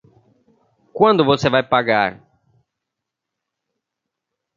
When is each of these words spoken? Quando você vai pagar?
Quando 0.91 1.23
você 1.23 1.47
vai 1.47 1.61
pagar? 1.61 2.27